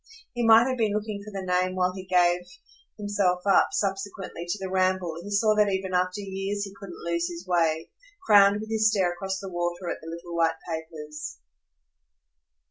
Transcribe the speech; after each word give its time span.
He 0.33 0.43
might 0.43 0.67
have 0.67 0.79
been 0.79 0.93
looking 0.93 1.21
for 1.23 1.29
the 1.29 1.45
name 1.45 1.75
while 1.75 1.93
he 1.93 2.05
gave 2.07 2.41
himself 2.97 3.41
up, 3.45 3.67
subsequently, 3.69 4.47
to 4.47 4.57
the 4.59 4.67
ramble 4.71 5.13
he 5.21 5.29
saw 5.29 5.55
that 5.55 5.69
even 5.69 5.93
after 5.93 6.21
years 6.21 6.63
he 6.63 6.73
couldn't 6.79 7.05
lose 7.05 7.27
his 7.29 7.45
way 7.47 7.87
crowned 8.25 8.61
with 8.61 8.71
his 8.71 8.89
stare 8.89 9.13
across 9.13 9.39
the 9.39 9.47
water 9.51 9.91
at 9.91 10.01
the 10.01 10.09
little 10.09 10.35
white 10.35 10.57
papers. 10.67 11.37